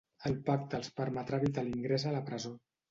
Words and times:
El 0.29 0.37
pacte 0.47 0.79
els 0.79 0.89
permetrà 1.01 1.43
evitar 1.43 1.69
l’ingrés 1.69 2.11
a 2.11 2.19
la 2.19 2.27
presó. 2.33 2.59